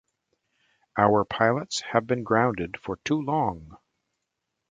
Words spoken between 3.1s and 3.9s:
long.